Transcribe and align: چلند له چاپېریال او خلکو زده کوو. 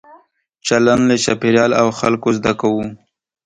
چلند 0.65 1.01
له 1.09 1.15
چاپېریال 1.23 1.71
او 1.81 1.87
خلکو 1.99 2.29
زده 2.37 2.53
کوو. 2.61 2.83